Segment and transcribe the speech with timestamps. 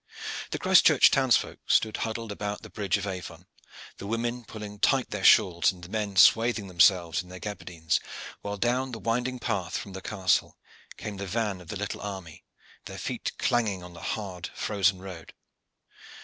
[0.49, 3.45] The Christchurch townsfolk stood huddled about the Bridge of Avon,
[3.97, 7.99] the women pulling tight their shawls and the men swathing themselves in their gaberdines,
[8.41, 10.57] while down the winding path from the castle
[10.97, 12.43] came the van of the little army,
[12.85, 15.33] their feet clanging on the hard, frozen road.